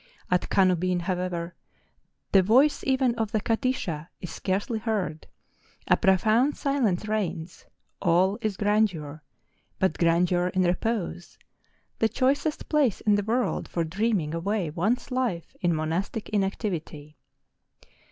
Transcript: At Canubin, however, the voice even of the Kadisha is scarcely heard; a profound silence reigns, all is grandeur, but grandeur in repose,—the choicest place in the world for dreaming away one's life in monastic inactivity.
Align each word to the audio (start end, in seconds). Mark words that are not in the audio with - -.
At 0.31 0.49
Canubin, 0.49 1.01
however, 1.01 1.53
the 2.31 2.41
voice 2.41 2.83
even 2.87 3.13
of 3.19 3.31
the 3.31 3.39
Kadisha 3.39 4.07
is 4.19 4.31
scarcely 4.31 4.79
heard; 4.79 5.27
a 5.87 5.95
profound 5.95 6.57
silence 6.57 7.07
reigns, 7.07 7.65
all 8.01 8.39
is 8.41 8.57
grandeur, 8.57 9.21
but 9.77 9.99
grandeur 9.99 10.47
in 10.55 10.63
repose,—the 10.63 12.09
choicest 12.09 12.67
place 12.67 13.01
in 13.01 13.13
the 13.13 13.23
world 13.23 13.67
for 13.67 13.83
dreaming 13.83 14.33
away 14.33 14.71
one's 14.71 15.11
life 15.11 15.55
in 15.61 15.75
monastic 15.75 16.29
inactivity. 16.29 17.15